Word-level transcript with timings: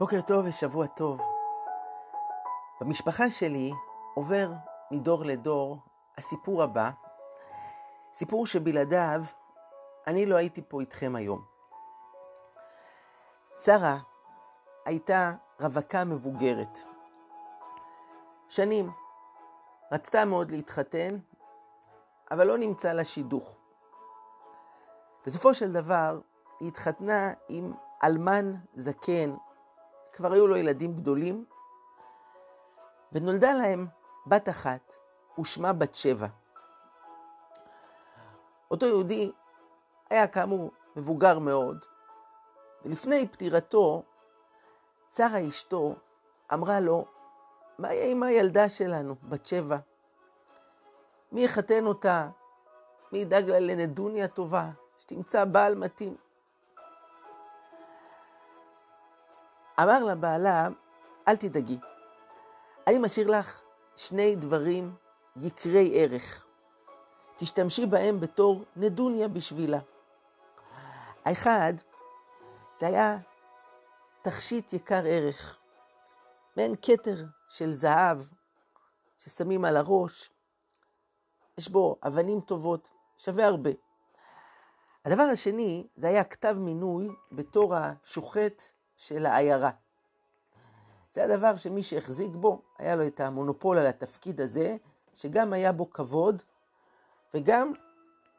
בוקר 0.00 0.20
טוב 0.20 0.46
ושבוע 0.48 0.86
טוב. 0.86 1.20
במשפחה 2.80 3.30
שלי 3.30 3.72
עובר 4.14 4.50
מדור 4.90 5.24
לדור 5.24 5.78
הסיפור 6.18 6.62
הבא, 6.62 6.90
סיפור 8.14 8.46
שבלעדיו 8.46 9.24
אני 10.06 10.26
לא 10.26 10.36
הייתי 10.36 10.62
פה 10.68 10.80
איתכם 10.80 11.16
היום. 11.16 11.44
שרה 13.64 13.98
הייתה 14.84 15.32
רווקה 15.60 16.04
מבוגרת. 16.04 16.78
שנים. 18.48 18.90
רצתה 19.92 20.24
מאוד 20.24 20.50
להתחתן, 20.50 21.18
אבל 22.30 22.46
לא 22.46 22.58
נמצא 22.58 22.92
לה 22.92 23.04
שידוך. 23.04 23.56
בסופו 25.26 25.54
של 25.54 25.72
דבר, 25.72 26.20
היא 26.60 26.68
התחתנה 26.68 27.32
עם 27.48 27.72
אלמן 28.04 28.54
זקן, 28.74 29.34
כבר 30.16 30.32
היו 30.32 30.46
לו 30.46 30.56
ילדים 30.56 30.94
גדולים, 30.94 31.44
ונולדה 33.12 33.52
להם 33.52 33.86
בת 34.26 34.48
אחת, 34.48 34.96
ושמה 35.40 35.72
בת 35.72 35.94
שבע. 35.94 36.26
אותו 38.70 38.86
יהודי 38.86 39.32
היה 40.10 40.26
כאמור 40.26 40.70
מבוגר 40.96 41.38
מאוד, 41.38 41.84
ולפני 42.84 43.28
פטירתו, 43.28 44.02
שרה 45.14 45.48
אשתו 45.48 45.94
אמרה 46.52 46.80
לו, 46.80 47.04
מה 47.78 47.92
יהיה 47.92 48.10
עם 48.10 48.22
הילדה 48.22 48.68
שלנו, 48.68 49.14
בת 49.22 49.46
שבע? 49.46 49.76
מי 51.32 51.44
יחתן 51.44 51.86
אותה? 51.86 52.28
מי 53.12 53.18
ידאג 53.18 53.44
לה 53.44 53.60
לנדוניה 53.60 54.28
טובה? 54.28 54.70
שתמצא 54.98 55.44
בעל 55.44 55.74
מתאים. 55.74 56.25
אמר 59.80 60.04
לבעלה, 60.04 60.68
אל 61.28 61.36
תדאגי, 61.36 61.78
אני 62.86 62.98
משאיר 62.98 63.30
לך 63.30 63.62
שני 63.96 64.36
דברים 64.36 64.94
יקרי 65.36 65.92
ערך. 65.94 66.46
תשתמשי 67.36 67.86
בהם 67.86 68.20
בתור 68.20 68.64
נדוניה 68.76 69.28
בשבילה. 69.28 69.78
האחד, 71.24 71.72
זה 72.76 72.86
היה 72.86 73.18
תכשיט 74.22 74.72
יקר 74.72 75.02
ערך, 75.04 75.58
מעין 76.56 76.74
כתר 76.82 77.16
של 77.48 77.72
זהב 77.72 78.18
ששמים 79.18 79.64
על 79.64 79.76
הראש, 79.76 80.30
יש 81.58 81.68
בו 81.68 81.96
אבנים 82.06 82.40
טובות, 82.40 82.90
שווה 83.16 83.46
הרבה. 83.46 83.70
הדבר 85.04 85.22
השני, 85.22 85.86
זה 85.96 86.08
היה 86.08 86.24
כתב 86.24 86.56
מינוי 86.60 87.08
בתור 87.32 87.74
השוחט 87.74 88.62
של 88.96 89.26
העיירה. 89.26 89.70
זה 91.12 91.24
הדבר 91.24 91.56
שמי 91.56 91.82
שהחזיק 91.82 92.30
בו, 92.34 92.62
היה 92.78 92.96
לו 92.96 93.06
את 93.06 93.20
המונופול 93.20 93.78
על 93.78 93.86
התפקיד 93.86 94.40
הזה, 94.40 94.76
שגם 95.14 95.52
היה 95.52 95.72
בו 95.72 95.90
כבוד 95.90 96.42
וגם 97.34 97.72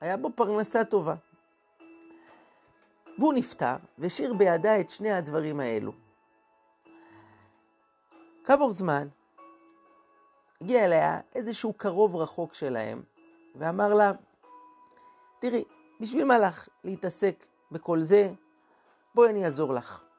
היה 0.00 0.16
בו 0.16 0.30
פרנסה 0.34 0.84
טובה. 0.84 1.14
והוא 3.18 3.34
נפטר 3.34 3.76
והשאיר 3.98 4.34
בידה 4.34 4.80
את 4.80 4.90
שני 4.90 5.12
הדברים 5.12 5.60
האלו. 5.60 5.92
כעבור 8.44 8.72
זמן, 8.72 9.08
הגיע 10.60 10.84
אליה 10.84 11.20
איזשהו 11.34 11.72
קרוב 11.72 12.16
רחוק 12.16 12.54
שלהם, 12.54 13.02
ואמר 13.56 13.94
לה, 13.94 14.12
תראי, 15.38 15.64
בשביל 16.00 16.24
מה 16.24 16.38
לך 16.38 16.68
להתעסק 16.84 17.44
בכל 17.70 18.00
זה? 18.00 18.32
בואי 19.14 19.30
אני 19.30 19.44
אעזור 19.44 19.72
לך. 19.72 20.09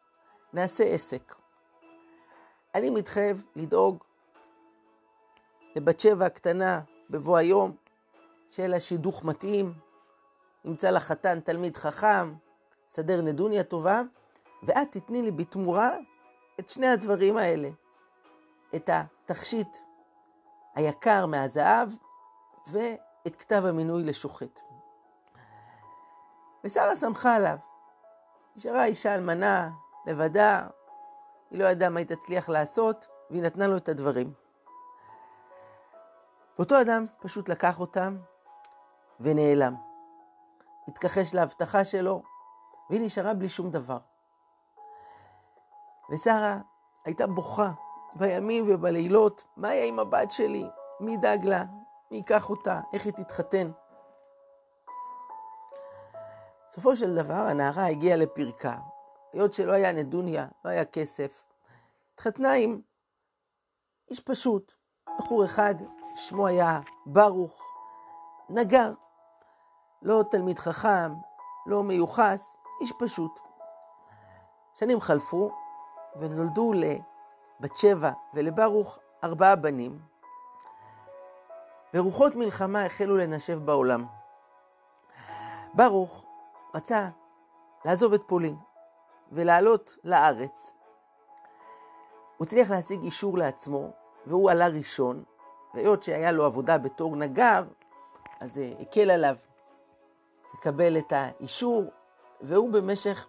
נעשה 0.54 0.84
עסק. 0.84 1.36
אני 2.76 2.90
מתחייב 2.90 3.44
לדאוג 3.56 4.04
לבת 5.76 6.00
שבע 6.00 6.26
הקטנה 6.26 6.82
בבוא 7.10 7.38
היום, 7.38 7.76
שיהיה 8.50 8.70
לה 8.70 8.80
שידוך 8.80 9.24
מתאים, 9.24 9.74
נמצא 10.66 10.90
לה 10.90 11.00
חתן 11.00 11.40
תלמיד 11.40 11.78
חכם, 11.78 12.34
סדר 12.90 13.22
נדוניה 13.22 13.64
טובה, 13.64 14.02
ואת 14.64 14.92
תתני 14.92 15.22
לי 15.22 15.32
בתמורה 15.32 15.92
את 16.60 16.70
שני 16.70 16.88
הדברים 16.88 17.38
האלה. 17.38 17.70
את 18.76 18.90
התכשיט 18.94 19.78
היקר 20.76 21.26
מהזהב 21.26 21.90
ואת 22.68 23.36
כתב 23.40 23.64
המינוי 23.66 24.04
לשוחט. 24.04 24.60
ושרה 26.64 26.96
שמחה 26.96 27.36
עליו. 27.36 27.58
נשארה 28.56 28.86
אישה 28.86 29.16
אלמנה, 29.16 29.70
לבדה, 30.06 30.68
היא 31.52 31.60
לא 31.60 31.66
ידעה 31.66 31.90
מה 31.90 32.00
היא 32.00 32.08
תצליח 32.08 32.50
לעשות, 32.50 33.08
והיא 33.30 33.44
נתנה 33.44 33.68
לו 33.68 33.78
את 33.78 33.90
הדברים. 33.90 34.34
ואותו 36.58 36.82
אדם 36.82 37.06
פשוט 37.20 37.50
לקח 37.50 37.80
אותם 37.80 38.18
ונעלם. 39.20 39.76
התכחש 40.88 41.34
להבטחה 41.34 41.86
שלו, 41.86 42.24
והיא 42.90 43.02
נשארה 43.06 43.34
בלי 43.34 43.50
שום 43.50 43.70
דבר. 43.70 43.98
ושרה 46.12 46.58
הייתה 47.06 47.28
בוכה 47.28 47.72
בימים 48.16 48.66
ובלילות, 48.68 49.44
מה 49.58 49.74
יהיה 49.74 49.86
עם 49.86 50.00
הבת 50.00 50.32
שלי? 50.32 50.66
מי 51.00 51.14
ידאג 51.14 51.46
לה? 51.46 51.64
מי 52.12 52.18
ייקח 52.18 52.50
אותה? 52.50 52.82
איך 52.94 53.06
היא 53.06 53.14
תתחתן? 53.14 53.72
בסופו 56.70 56.96
של 56.96 57.16
דבר 57.16 57.34
הנערה 57.34 57.86
הגיעה 57.86 58.18
לפרקה, 58.18 58.76
היות 59.34 59.54
שלא 59.54 59.72
היה 59.72 59.92
נדוניה, 59.92 60.48
לא 60.66 60.70
היה 60.70 60.86
כסף, 60.86 61.44
התחתנה 62.14 62.54
עם 62.54 62.82
איש 64.10 64.20
פשוט, 64.20 64.74
בחור 65.18 65.46
אחד, 65.46 65.76
שמו 66.16 66.48
היה 66.48 66.80
ברוך, 67.06 67.74
נגר, 68.50 68.94
לא 70.02 70.24
תלמיד 70.32 70.60
חכם, 70.60 71.14
לא 71.66 71.84
מיוחס, 71.84 72.56
איש 72.82 72.94
פשוט. 73.00 73.40
שנים 74.74 75.02
חלפו 75.02 75.52
ונולדו 76.20 76.74
לבת 76.74 77.78
שבע 77.78 78.12
ולברוך 78.34 79.00
ארבעה 79.24 79.56
בנים, 79.56 80.00
ורוחות 81.94 82.36
מלחמה 82.36 82.86
החלו 82.86 83.18
לנשב 83.18 83.66
בעולם. 83.66 84.06
ברוך 85.74 86.26
רצה 86.76 87.10
לעזוב 87.86 88.14
את 88.14 88.22
פולין 88.28 88.56
ולעלות 89.32 89.98
לארץ. 90.04 90.74
הוא 92.38 92.46
הצליח 92.46 92.72
להשיג 92.72 93.04
אישור 93.04 93.38
לעצמו, 93.38 93.92
והוא 94.26 94.52
עלה 94.52 94.68
ראשון, 94.68 95.24
והיות 95.74 96.04
שהיה 96.04 96.32
לו 96.32 96.46
עבודה 96.46 96.78
בתור 96.78 97.16
נגר, 97.16 97.64
אז 98.40 98.54
זה 98.54 98.74
הקל 98.80 99.12
עליו 99.12 99.36
לקבל 100.54 100.98
את 100.98 101.14
האישור, 101.16 101.84
והוא 102.42 102.74
במשך 102.74 103.28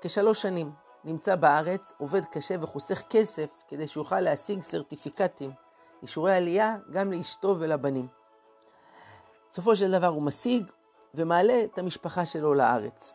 כשלוש 0.00 0.42
שנים 0.42 0.72
נמצא 1.04 1.36
בארץ, 1.36 1.92
עובד 1.98 2.24
קשה 2.24 2.54
וחוסך 2.60 3.02
כסף 3.10 3.62
כדי 3.68 3.88
שיוכל 3.88 4.20
להשיג 4.20 4.60
סרטיפיקטים, 4.60 5.50
אישורי 6.02 6.36
עלייה, 6.36 6.76
גם 6.90 7.12
לאשתו 7.12 7.56
ולבנים. 7.58 8.06
בסופו 9.50 9.76
של 9.76 9.90
דבר 9.90 10.06
הוא 10.06 10.22
משיג 10.22 10.70
ומעלה 11.14 11.64
את 11.64 11.78
המשפחה 11.78 12.26
שלו 12.26 12.54
לארץ. 12.54 13.12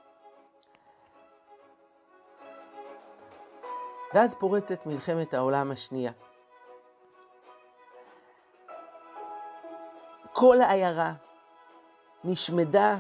ואז 4.14 4.36
פורצת 4.36 4.86
מלחמת 4.86 5.34
העולם 5.34 5.72
השנייה. 5.72 6.12
כל 10.34 10.62
העיירה 10.62 11.14
נשמדה 12.24 12.98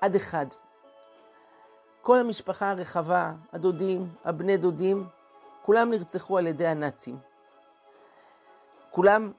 עד 0.00 0.14
אחד. 0.14 0.46
כל 2.02 2.18
המשפחה 2.18 2.70
הרחבה, 2.70 3.32
הדודים, 3.52 4.14
הבני 4.24 4.56
דודים, 4.56 5.08
כולם 5.62 5.90
נרצחו 5.90 6.38
על 6.38 6.46
ידי 6.46 6.66
הנאצים. 6.66 7.18
כולם 8.90 9.32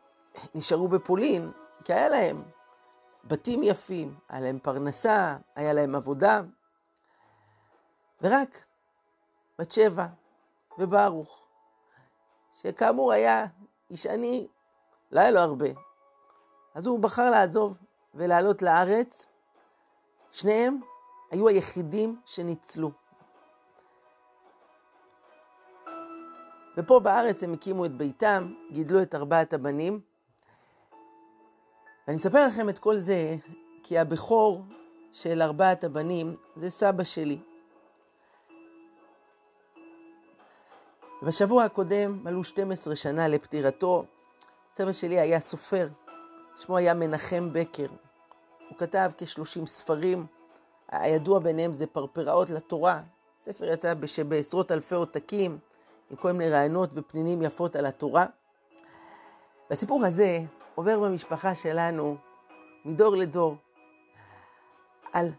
נשארו 0.56 0.88
בפולין, 0.88 1.52
כי 1.84 1.94
היה 1.94 2.10
להם 2.10 2.44
בתים 3.24 3.64
יפים, 3.64 4.16
היה 4.30 4.40
להם 4.40 4.60
פרנסה, 4.60 5.38
היה 5.56 5.74
להם 5.74 5.96
עבודה, 5.96 6.42
ורק 8.22 8.64
בת 9.60 9.72
שבע 9.72 10.06
וברוך, 10.80 11.48
שכאמור 12.54 13.12
היה 13.12 13.46
איש 13.90 14.06
עני, 14.06 14.48
לא 15.12 15.20
היה 15.20 15.32
לו 15.32 15.40
הרבה, 15.40 15.70
אז 16.74 16.86
הוא 16.86 17.00
בחר 17.00 17.30
לעזוב 17.30 17.74
ולעלות 18.14 18.62
לארץ. 18.62 19.26
שניהם 20.36 20.80
היו 21.32 21.48
היחידים 21.48 22.22
שניצלו. 22.26 22.92
ופה 26.78 27.00
בארץ 27.00 27.44
הם 27.44 27.54
הקימו 27.54 27.86
את 27.86 27.92
ביתם, 27.92 28.54
גידלו 28.72 29.02
את 29.02 29.16
ארבעת 29.16 29.54
הבנים. 29.54 30.00
ואני 32.08 32.18
אספר 32.18 32.48
לכם 32.48 32.70
את 32.70 32.80
כל 32.80 32.96
זה 32.96 33.36
כי 33.84 33.98
הבכור 33.98 34.62
של 35.12 35.42
ארבעת 35.42 35.84
הבנים 35.84 36.36
זה 36.56 36.70
סבא 36.70 37.04
שלי. 37.04 37.40
בשבוע 41.24 41.64
הקודם 41.64 42.24
מלאו 42.24 42.44
12 42.44 42.96
שנה 42.96 43.28
לפטירתו. 43.28 44.06
סבא 44.76 44.92
שלי 44.92 45.20
היה 45.20 45.40
סופר, 45.40 45.88
שמו 46.58 46.78
היה 46.78 46.94
מנחם 46.94 47.50
בקר. 47.54 47.88
הוא 48.70 48.78
כתב 48.78 49.12
כ-30 49.18 49.66
ספרים, 49.66 50.26
הידוע 50.92 51.40
ביניהם 51.40 51.74
זה 51.74 51.88
פרפראות 51.88 52.50
לתורה. 52.50 53.02
ספר 53.46 53.66
יצא 53.66 53.94
בעשרות 54.28 54.72
אלפי 54.72 54.96
עותקים, 54.96 55.58
עם 56.12 56.18
כל 56.18 56.32
מיני 56.32 56.52
רעיונות 56.52 56.90
ופנינים 56.94 57.42
יפות 57.42 57.76
על 57.76 57.86
התורה. 57.86 58.26
והסיפור 59.70 60.06
הזה 60.06 60.40
עובר 60.76 61.00
במשפחה 61.00 61.56
שלנו 61.56 62.18
מדור 62.86 63.16
לדור 63.16 63.56
על 65.14 65.32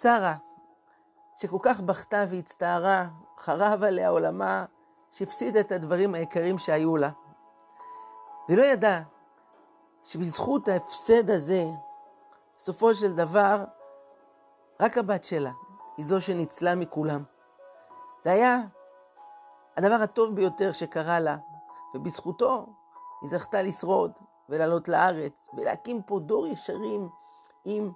שרה, 0.00 0.34
שכל 1.36 1.58
כך 1.62 1.80
בכתה 1.80 2.24
והצטערה, 2.28 3.08
חרב 3.38 3.82
עליה 3.82 4.08
עולמה, 4.08 4.64
שהפסידה 5.12 5.60
את 5.60 5.72
הדברים 5.72 6.14
היקרים 6.14 6.58
שהיו 6.58 6.96
לה. 6.96 7.10
ולא 8.48 8.62
ידעה 8.62 9.02
שבזכות 10.04 10.68
ההפסד 10.68 11.30
הזה, 11.30 11.64
בסופו 12.58 12.94
של 12.94 13.14
דבר, 13.14 13.64
רק 14.80 14.98
הבת 14.98 15.24
שלה 15.24 15.50
היא 15.96 16.06
זו 16.06 16.20
שניצלה 16.20 16.74
מכולם. 16.74 17.22
זה 18.24 18.32
היה 18.32 18.58
הדבר 19.76 19.94
הטוב 19.94 20.34
ביותר 20.34 20.72
שקרה 20.72 21.20
לה, 21.20 21.36
ובזכותו 21.94 22.66
היא 23.22 23.30
זכתה 23.30 23.62
לשרוד 23.62 24.12
ולעלות 24.48 24.88
לארץ 24.88 25.48
ולהקים 25.54 26.02
פה 26.02 26.18
דור 26.18 26.46
ישרים 26.46 27.08
עם 27.64 27.92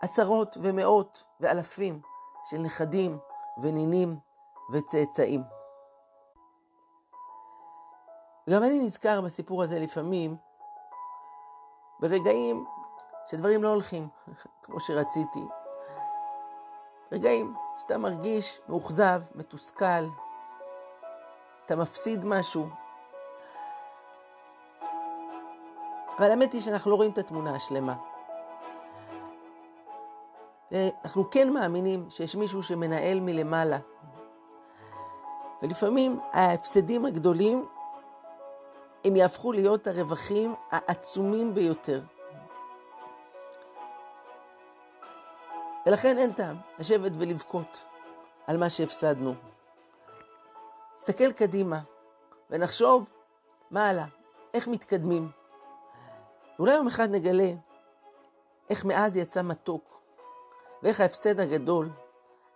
עשרות 0.00 0.56
ומאות 0.62 1.24
ואלפים 1.40 2.00
של 2.44 2.58
נכדים 2.58 3.18
ונינים 3.62 4.18
וצאצאים. 4.72 5.57
גם 8.50 8.62
אני 8.62 8.78
נזכר 8.78 9.20
בסיפור 9.20 9.62
הזה 9.62 9.78
לפעמים 9.78 10.36
ברגעים 12.00 12.64
שדברים 13.30 13.62
לא 13.62 13.68
הולכים 13.68 14.08
כמו 14.62 14.80
שרציתי. 14.80 15.44
רגעים 17.12 17.54
שאתה 17.76 17.98
מרגיש 17.98 18.60
מאוכזב, 18.68 19.22
מתוסכל, 19.34 20.04
אתה 21.66 21.76
מפסיד 21.76 22.24
משהו. 22.24 22.68
אבל 26.18 26.30
האמת 26.30 26.52
היא 26.52 26.60
שאנחנו 26.60 26.90
לא 26.90 26.96
רואים 26.96 27.10
את 27.10 27.18
התמונה 27.18 27.56
השלמה. 27.56 27.94
אנחנו 31.04 31.30
כן 31.30 31.52
מאמינים 31.52 32.10
שיש 32.10 32.36
מישהו 32.36 32.62
שמנהל 32.62 33.20
מלמעלה. 33.20 33.78
ולפעמים 35.62 36.20
ההפסדים 36.32 37.04
הגדולים 37.04 37.68
הם 39.08 39.16
יהפכו 39.16 39.52
להיות 39.52 39.86
הרווחים 39.86 40.54
העצומים 40.70 41.54
ביותר. 41.54 42.02
ולכן 45.86 46.18
אין 46.18 46.32
טעם 46.32 46.56
לשבת 46.78 47.12
ולבכות 47.18 47.84
על 48.46 48.56
מה 48.56 48.70
שהפסדנו. 48.70 49.34
נסתכל 50.94 51.32
קדימה 51.32 51.80
ונחשוב 52.50 53.08
מה 53.70 53.88
הלאה, 53.88 54.06
איך 54.54 54.68
מתקדמים. 54.68 55.30
ואולי 56.58 56.74
יום 56.74 56.86
אחד 56.86 57.10
נגלה 57.10 57.52
איך 58.70 58.84
מאז 58.84 59.16
יצא 59.16 59.42
מתוק, 59.42 60.00
ואיך 60.82 61.00
ההפסד 61.00 61.40
הגדול 61.40 61.90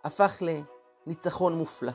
הפך 0.03 0.41
לניצחון 0.41 1.57
מופלא. 1.57 1.91